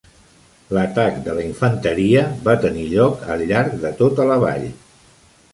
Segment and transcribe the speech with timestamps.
[0.77, 4.71] L'atac de la infanteria va tenir lloc al llarg de tota la vall.